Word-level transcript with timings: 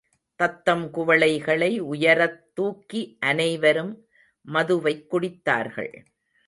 தத்தம் 0.35 0.93
குவளைகளை 0.93 1.81
உயரத்துக்கி 1.81 3.17
அனைவரும் 3.19 3.93
மதுவைக் 4.53 5.05
குடித்தார்கள். 5.11 5.93